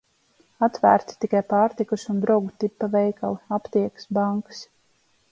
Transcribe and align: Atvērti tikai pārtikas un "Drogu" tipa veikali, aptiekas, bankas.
Atvērti 0.67 1.17
tikai 1.25 1.41
pārtikas 1.51 2.05
un 2.13 2.23
"Drogu" 2.23 2.49
tipa 2.63 2.89
veikali, 2.95 3.39
aptiekas, 3.59 4.07
bankas. 4.19 4.63